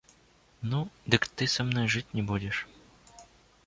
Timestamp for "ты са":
1.35-1.61